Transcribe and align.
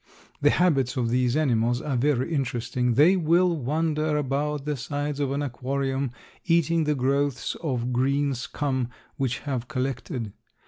The 0.41 0.49
habits 0.49 0.97
of 0.97 1.09
these 1.11 1.37
animals 1.37 1.79
are 1.79 1.95
very 1.95 2.33
interesting. 2.33 2.95
They 2.95 3.15
will 3.15 3.55
wander 3.55 4.17
about 4.17 4.65
the 4.65 4.75
sides 4.75 5.19
of 5.19 5.31
an 5.31 5.43
aquarium, 5.43 6.09
eating 6.43 6.85
the 6.85 6.95
growths 6.95 7.53
of 7.61 7.93
green 7.93 8.33
scum 8.33 8.89
which 9.17 9.41
have 9.41 9.67
collected. 9.67 10.33